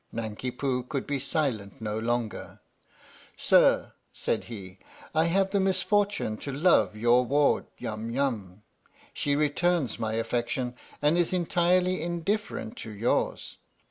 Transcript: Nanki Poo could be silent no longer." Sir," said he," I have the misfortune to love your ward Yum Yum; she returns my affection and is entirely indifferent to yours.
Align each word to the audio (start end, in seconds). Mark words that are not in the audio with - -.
Nanki 0.11 0.49
Poo 0.49 0.81
could 0.81 1.05
be 1.05 1.19
silent 1.19 1.79
no 1.79 1.99
longer." 1.99 2.59
Sir," 3.37 3.93
said 4.11 4.45
he," 4.45 4.79
I 5.13 5.25
have 5.25 5.51
the 5.51 5.59
misfortune 5.59 6.37
to 6.37 6.51
love 6.51 6.95
your 6.95 7.23
ward 7.23 7.67
Yum 7.77 8.09
Yum; 8.09 8.63
she 9.13 9.35
returns 9.35 9.99
my 9.99 10.13
affection 10.13 10.75
and 11.03 11.19
is 11.19 11.33
entirely 11.33 12.01
indifferent 12.01 12.77
to 12.77 12.89
yours. 12.89 13.57